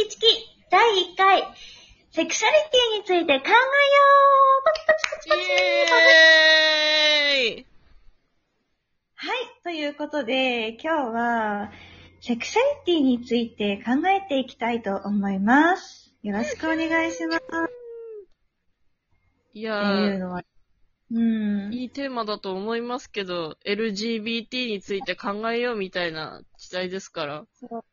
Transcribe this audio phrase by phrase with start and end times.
[0.00, 0.26] キチキ
[0.70, 0.80] 第
[1.12, 1.42] 1回
[2.10, 3.54] セクシャリティについて考えよ
[4.58, 7.66] うパチパチパチパチイエーイ
[9.14, 11.70] はい、ということで今日は
[12.22, 16.14] セクシャリティについて考えていきたいと思います。
[16.22, 17.42] よろしくお願いします。
[19.52, 20.42] いってやー、いうのは。
[21.12, 21.74] うん。
[21.74, 27.44] いいテーマだと思いますけど、LGBT について考えようみたいな時代ですから。
[27.52, 27.84] そう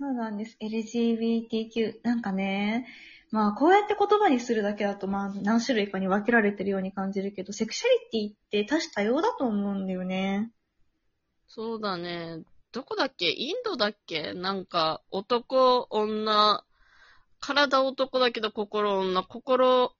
[0.00, 0.56] そうなんです。
[0.62, 1.96] LGBTQ。
[2.02, 2.86] なんかね、
[3.30, 10.50] まあこうやって言葉にするだけだとまあ何種類かに分けられてるように感じるけど、セクシャリティって多種多様だと思うんだよね。
[11.48, 12.40] そうだね。
[12.72, 13.26] どこだっけ？
[13.30, 14.32] インドだっけ？
[14.32, 16.64] なんか、男、女、
[17.40, 19.92] 体男だけど心女、心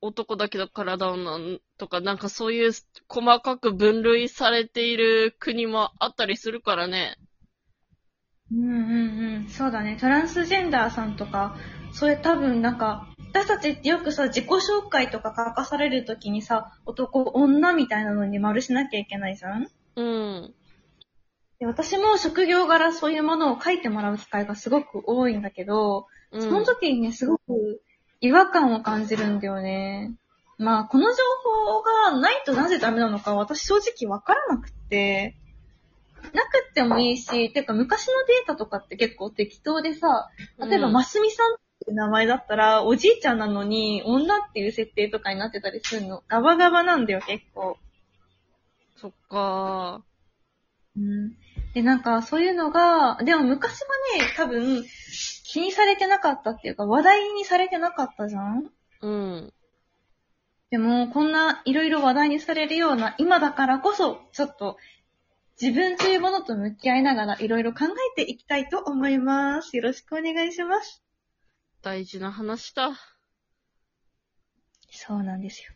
[0.00, 2.72] 男だけど体女とか、なんかそういう
[3.06, 7.16] 細かく分類されている国もあったりするからね。
[8.52, 9.48] うんうんうん。
[9.48, 9.96] そうだね。
[10.00, 11.56] トランスジェンダーさんとか、
[11.92, 19.68] それ多分なんか、私たちってよくさ、自己紹介とか書かされるときにさ、男、女みたいなのに丸しなきゃいけないじゃん？
[19.96, 20.54] うん。
[21.60, 27.82] で私も職業柄そういうものを書いてもらう機会がすごく多いんだけど、うん、その時にね、すごく
[28.20, 30.12] 違和感を感じるんだよね。
[30.58, 35.36] まあ、この情報がないとなぜダメなのか私正直わからなくって、
[36.32, 46.22] なくってもいいし、てか昔のデータとかって結構適当でさ、例えば、うんますみさんって名前だったら、おじいちゃんなのに女っていう設定とかになってたりするの。
[46.28, 47.76] ガバガバなんだよ、結構。
[48.96, 50.02] そっか
[50.96, 51.36] うん。
[51.72, 54.84] で、なんか、そういうのが、でも昔はね、多分、
[55.44, 58.70] 気にされてなかったっていうか、話題にされてなかったじゃん？
[59.02, 59.06] ー。
[59.06, 59.52] うん。
[60.70, 64.76] でも、こんないろいろ話題にされるような今だからこそ、ちょっと、
[65.60, 67.84] 自分というものと向き合いながらいろいろ考
[68.16, 69.76] えていきたいと思います。
[69.76, 71.02] よろしくお願いします。
[71.82, 72.92] 大事な話だ。
[74.90, 75.70] そうなんですよ。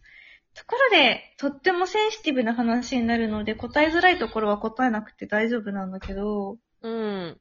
[0.54, 7.40] ところで、とってもセンシティブな話になるので、答えづらいところは答えなくて大丈夫なんだけど、うん。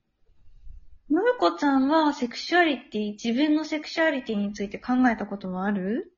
[1.11, 6.11] のぶこちゃんはセクシュアリティ、自分のセクシュアリティについて考えたことはある？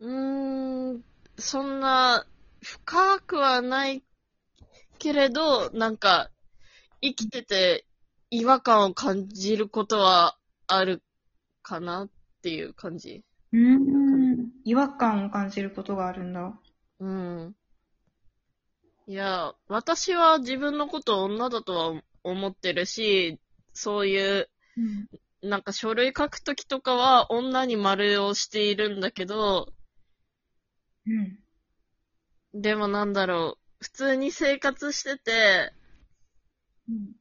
[0.00, 1.04] うーん、
[1.36, 2.26] そんな、
[2.62, 4.02] 深くはない
[5.02, 6.30] けれど、なんか、
[7.00, 7.84] 生きてて
[8.30, 11.02] 違和感を感じることはある
[11.60, 13.24] かなっていう感じ。
[13.52, 14.52] うーん。
[14.64, 16.56] 違和感を感じることがあるんだ。
[17.00, 17.56] うん。
[19.08, 23.40] いや、私は自分のことを女だとは思ってるし、
[23.74, 24.80] そういう、う
[25.46, 25.48] ん。
[25.50, 29.66] なんか書類書くときとかは女に丸をしているんだけど、
[31.04, 31.38] うん。
[32.54, 35.72] でもなんだろう、普通に生活してて、
[36.88, 37.12] うん。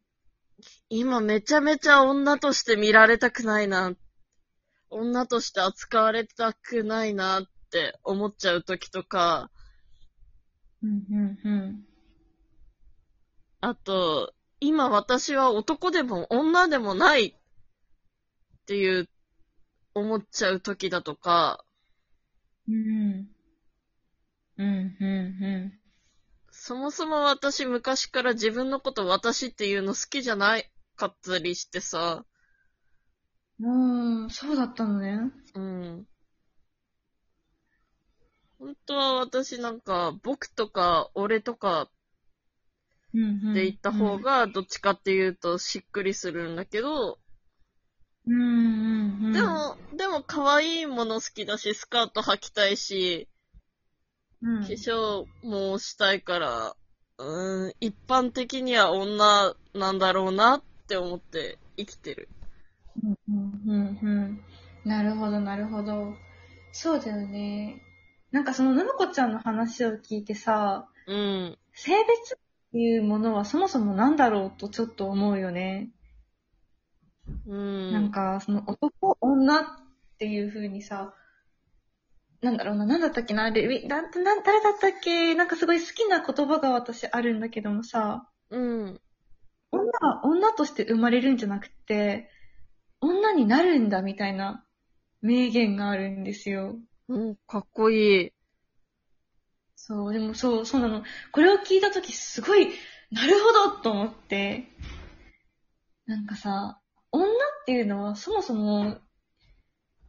[0.90, 3.96] 今めちゃめちゃ女として見られたくないな。
[4.92, 9.50] 女として扱われたくないなって思っちゃうときとか、
[10.84, 11.04] うん。
[11.10, 11.40] うん。
[11.44, 11.86] うん。
[13.62, 17.34] あと、今私は男でも女でもないっ
[18.68, 19.10] ていう
[19.96, 21.66] 思っちゃうときだとか、
[22.68, 23.28] うん。
[24.58, 24.98] うん。
[25.00, 25.80] うん。
[26.72, 32.24] そもそも私昔から自分のこと私っていうの好きじゃないかったりしてさ、
[33.60, 34.30] うん。
[34.30, 35.20] そうだったのね。
[35.54, 36.08] うん。
[38.58, 41.90] 本当は私なんか、僕とか俺とか
[43.14, 43.52] うん。
[43.52, 44.20] って言った方。
[44.20, 47.20] がどっちかっていうとしっくりするんだけど、
[48.28, 48.34] うん。
[48.34, 49.26] うん。
[49.26, 49.34] うん。
[49.34, 53.28] で、も、でも可愛いもの好きだし、スカート履きたいし、
[54.44, 54.62] うん。
[54.62, 56.76] 化粧もしたいから、
[57.18, 62.30] うーん、一般的には女なんだろうなって思って生きてる。
[63.04, 63.18] うん。
[63.68, 64.00] うん。
[64.02, 64.42] うん。
[64.84, 66.16] なるほど、なるほど。
[66.72, 67.82] そうだよね。
[68.32, 71.58] なんかその、のぶこちゃんの話を聞いてさ、うん。
[71.74, 72.38] 性別っ
[72.72, 75.90] ていうものはそもそもなんだろうとちょっと思うよね。
[77.46, 77.92] うん。
[77.92, 79.66] なんか、その男、女っ
[80.18, 81.14] ていう風にさ、
[82.42, 85.36] なんだろうな、なんだったっけな、レビ、なん、なん、誰だったっけ？
[85.36, 89.00] なんかすごい好きな言葉が私あるんだけどもさ、うん。
[89.72, 92.30] 女は女として生まれるんじゃなくて、
[93.00, 94.66] 女になるんだみたいな
[95.22, 96.78] 名言があるんですよ。
[97.08, 98.32] うん、かっこいい。
[99.76, 101.04] そう、でもそう、そうなの。
[101.32, 102.70] これを聞いたときすごい、
[103.12, 104.68] なるほどと思って。
[106.08, 106.80] なんかさ、
[107.12, 107.30] 女っ
[107.66, 108.98] ていうのはそもそも、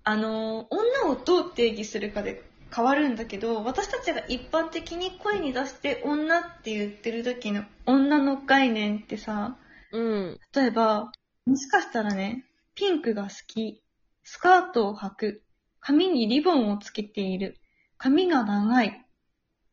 [0.04, 2.42] あの、女をどう定義するかで
[2.74, 9.56] 変わるんだけど、私たちが一般的に声に出して女って言ってる時の女の概念ってさ、
[9.92, 10.38] うん。
[10.54, 11.12] 例えば、
[11.46, 13.82] もしかしたらね、ピンクが好き、
[14.24, 15.42] スカートを履く、
[15.80, 17.56] 髪にリボンをつけている、
[17.98, 19.06] 髪が長い、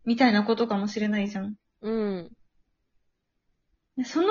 [0.05, 1.55] みたいなことかもしれないじゃん。
[1.81, 2.29] うん。
[3.97, 4.27] でその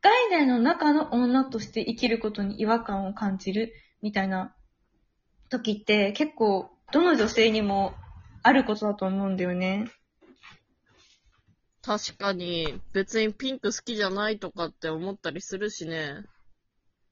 [0.00, 4.54] 概念の中の女として生きることに違和感を感じる、みたいな
[5.52, 7.94] 時って結構、どの女性にも
[8.42, 9.90] あることだと思うんだよね。
[11.82, 16.24] 確かに、別にピンク好きじゃないとかって思ったりするしね。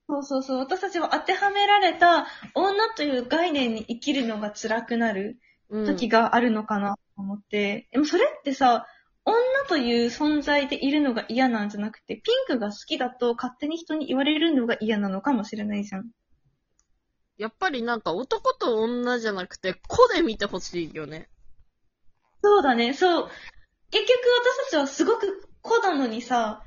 [0.09, 0.59] そうそうそう。
[0.59, 5.39] 私たちは当てはめられた女という概念に生きるのが辛くなる
[5.69, 5.87] うん。
[5.87, 7.89] 時があるのかなと思って。
[7.93, 8.87] でもそれってさ、
[9.25, 9.37] 女
[9.69, 16.11] という存在でいるのが嫌なんじゃなくて、ピンクが好きだと勝手に人に言われるのが嫌なのかもしれないじゃん。
[17.41, 21.31] やっぱりなんか男と女じゃなくて、子で見てほしいよね。
[22.43, 23.31] そうだね、そう。
[23.91, 24.19] 結局
[24.61, 26.63] 私たちはすごく子なのにさ、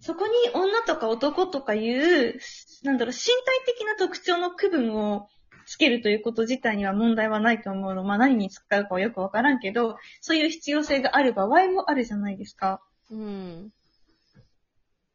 [0.00, 2.40] そこに女とか男とかいう、
[2.82, 5.28] なんだろう、身体的な特徴の区分を
[5.64, 8.02] つけるということ自体には問題はないと思うの。
[8.02, 12.82] まあ何に使うかはよくわからんけど、そういう必要性がある場合もあるじゃないですか。
[13.12, 13.70] うん。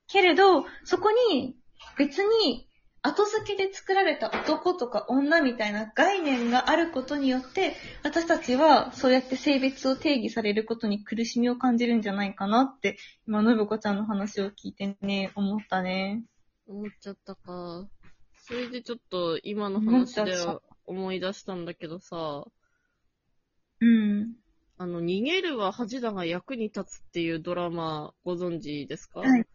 [0.07, 1.57] けれど、そこに
[1.97, 2.70] 別に
[3.03, 16.23] 後付けで作られた男とか女みたいな概念があることによって、私たちはそうやって性別を定義されることに苦しみを感じるんじゃないかなって、今、のぶこちゃんの話を聞いてね、思ったね。
[16.67, 17.87] 思っちゃったか。
[18.43, 20.33] それでちょっと今の話で
[20.85, 22.45] 思い出したんだけどさ、
[23.79, 24.33] うん。
[24.77, 29.21] あの、逃げるは恥だが役に立つっていうドラマご存知ですか？
[29.21, 29.45] はい、はい、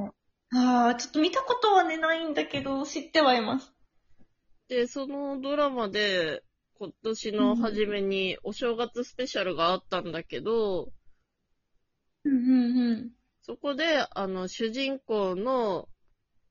[0.00, 0.10] はい。
[0.54, 3.72] ああ、ちょっと見たことはね、ないんだけど、知ってはいます。
[4.68, 6.42] で、そのドラマで、
[6.78, 10.94] 今年の初めにお正月スペシャルがあったんだけど、
[12.24, 13.10] うん、うん、うん。
[13.42, 15.88] そこで、あの、主人公の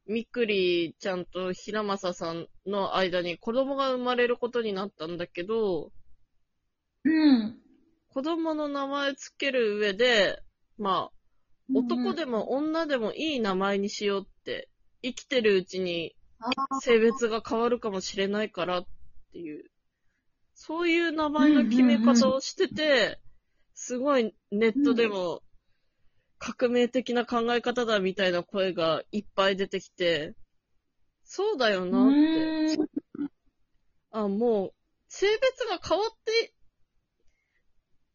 [0.06, 5.92] みっくりちゃんと平正さんの間に子供が生まれることになったんだけど、
[7.04, 7.60] うん。
[8.10, 10.44] 子供の名前つける上で、
[10.78, 11.19] まあ、
[11.74, 14.70] 男でも女でもいい名前にしようって、
[15.02, 18.88] 生きてるうちにあ性別が変わるかもしれないからっ
[19.34, 19.70] ていう、
[20.54, 23.20] そういう名前の決め方をしてて、
[23.74, 25.42] すごいネットでも
[26.40, 30.36] 革命的な考え方だみたいな声がいっぱい出てきて、
[31.24, 32.78] そうだよなって。
[34.12, 34.74] あ、もう、
[35.10, 36.54] 性別が変わって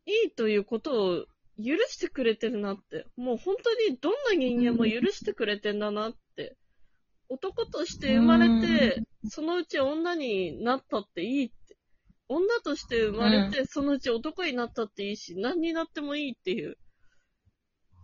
[0.07, 1.27] いいということを
[1.59, 3.07] 許してくれてるなって。
[3.17, 6.57] もう本当にどんな人間も許してくれてんだなって。
[7.29, 11.77] 男として生まれて、そのうち女になったっていいって。
[12.29, 16.77] 女として生まれて、そのうち男になったっていいし、何になってもいいっていう。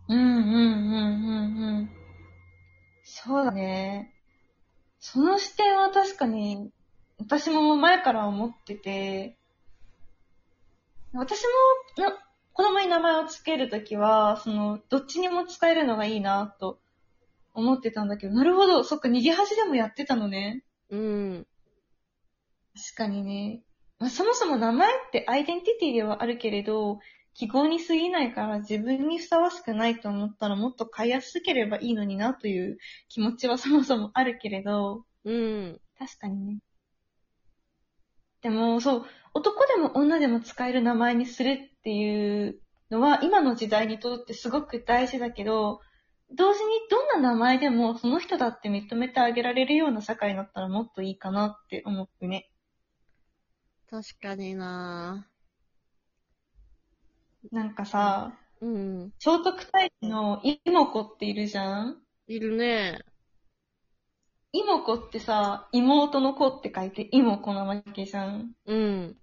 [0.07, 1.89] うんうんうんうんうん。
[3.03, 4.13] そうだね。
[4.99, 6.71] その視点は確かに、
[7.17, 9.37] 私も前から思ってて、
[11.13, 11.41] 私
[11.97, 16.79] もな子供に名前をつけるときは、その、どっちにも使えるのがいいなと
[17.53, 20.63] 思ってたんだけど、なるほど、そっか、逃げ恥でもやってたのね。
[20.89, 21.47] うん。
[22.75, 23.61] 確かにね。
[23.99, 26.99] まあ、そもそも名前ってアイデンティティではあるけれど、
[27.33, 32.77] 記号に過ぎないから自分にふさわしくないと思ったらもっと変えやすければいいのになという
[33.07, 35.79] 気持ちはそもそもあるけれど、うん。
[35.97, 36.59] 確かにね。
[38.41, 45.81] でも、そう、男でも女でも使える名前にするっていうのは今の時代にとってすごく大事だけど、
[46.33, 52.49] 同時にどんな名前でもその人だって認めてあげられるような社会になったらもっといいかなって思ってね。
[53.89, 55.27] 確かにな
[57.51, 59.11] なんかさ、うん。
[59.19, 61.97] 聖徳太子の妹子っているじゃん？
[62.27, 63.01] いるね。
[64.53, 68.51] 妹子ってさ、妹の子って書いて妹子なわけじゃん。
[68.65, 69.17] うん。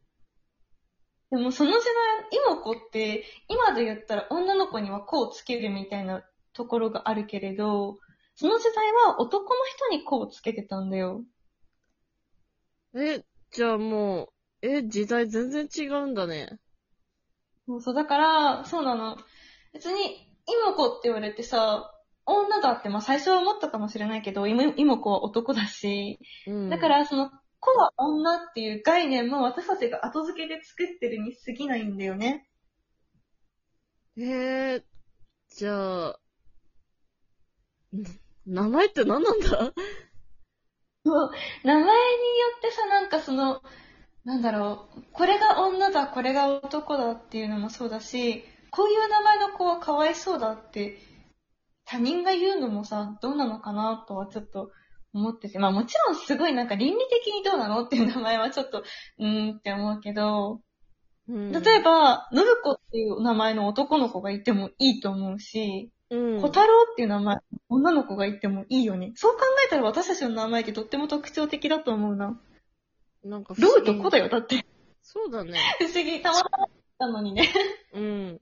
[1.31, 7.99] でもその時代、妹子って、今で言ったら女の子には子をつけるみたいなところがあるけれど、
[8.35, 11.23] その時代は男の人に子をつけてたんだよ。
[12.95, 14.31] え、じゃあも
[14.63, 16.59] う、え、時代全然違うんだね。
[17.67, 19.19] そうそう、だから、そうなの。
[19.75, 21.93] 別に、妹子って言われてさ、
[22.29, 26.69] 女だって、まあ最初は思ったかもしれないけど、妹妹子は男だし、うん。
[26.69, 27.31] だか、ら、その、
[27.61, 32.49] 子は女っていう概念も私たちが後付けで作ってるに過ぎないんだよね。
[34.17, 34.83] えー、
[35.49, 36.19] じゃあ、
[37.97, 38.05] ん
[38.47, 39.49] 名前って何なんだ？
[41.05, 41.31] そう
[41.65, 41.93] 名前によ
[42.59, 43.63] ってさ、なんかその、
[44.25, 50.99] なんだろう、これが女だ、これが男だっていうのもそうだし、こういう名前の子はかわいそうだって、
[51.91, 54.71] 他人が言うのもさ、どうなのかなとはちょっと
[55.15, 58.83] 思ってて、まあもちろんすごいなんか倫理的にどうなのっていう名前はちょっと、
[59.19, 60.61] うーんって思うけど、
[61.29, 67.37] うん、例えば、信子っていう名前の男の子がいてもいいと思うし、うん、小太郎っていう名前、
[67.71, 69.13] 女の子がいてもいいよね。
[69.15, 72.41] そう考えたら私たちの名前ってとっても特徴的だと思うな。
[73.25, 74.65] なんか不思議ローと子だよ、だって。
[75.03, 75.59] そうだね。
[75.81, 77.49] 不思議、たまたまだったのにね。
[77.95, 78.41] うん。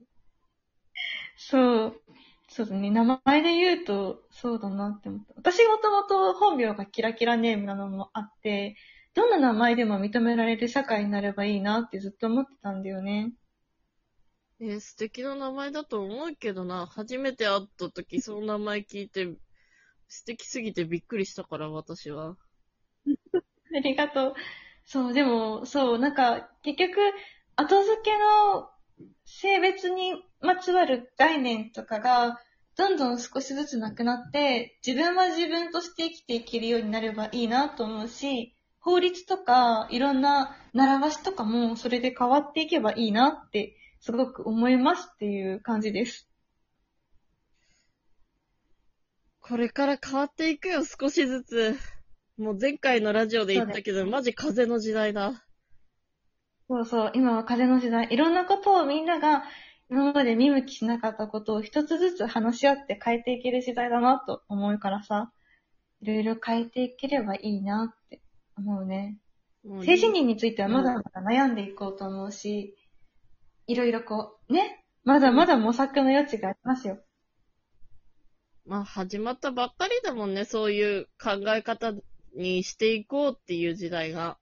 [1.37, 2.01] そう。
[2.57, 2.89] そうだね。
[2.89, 5.33] 名前で言うと、そうだなって思った。
[5.35, 8.75] 私もともと本名がキラキラネームなのもあって、
[9.13, 13.31] どんな名前でも認められる社会になればいいなってずっと思ってたんだよね。
[14.59, 16.87] えー素敵な名前だと思うけどな。
[16.87, 19.27] 初めて会った時、その名前聞いて、
[20.07, 22.37] 素敵すぎてびっくりしたから、私は。
[23.75, 24.33] ありがとう。
[24.83, 26.97] そう、でも、そう、なんか、結局、
[27.55, 28.71] 後付けの
[29.25, 32.39] 性別にまつわる概念とかが、
[32.77, 46.29] どんどん少しずつなくなって、自分は自分として生きていけるようになればいいなと思うし、法律とか、いろんな習わしとかも、それで変わっていけばいいなって、すごく思いますっていう感じです。
[49.39, 51.75] これから変わっていくよ、少しずつ。
[52.37, 55.47] もう前回のラジオで言ったけど、マジ風の時代だ。
[56.67, 58.07] そうそう、今は風の時代。
[58.11, 59.45] いろんなことをみんなが
[59.89, 65.31] 今まで見向きしなかったことを一つずつ話し合って変えていける時代だなと思うからさ、
[66.01, 68.21] いろいろ変えていければいいなって
[68.57, 69.17] 思うね。
[69.63, 72.75] もう性自認についてはまだまだ悩んでいこうと思うし、
[73.67, 76.99] いろいろこう、ね、まだまだ模索の余地がありますよ。
[78.65, 81.93] まあ、始まったばっかりだもんね、そういう考え方
[82.35, 84.37] にしていこうっていう時代が。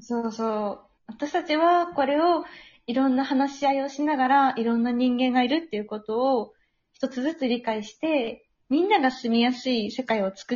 [0.00, 0.90] そうそう。
[1.06, 2.44] 私たちはこれを
[2.90, 6.54] いろんな話し合いをしながら、いろんな人間がいるっていうことを
[6.92, 10.46] 一つずつ理解して、みんなが住みやすい世界を作っ